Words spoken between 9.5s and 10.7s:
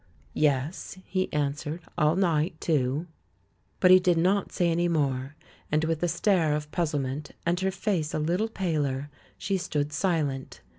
stood silent.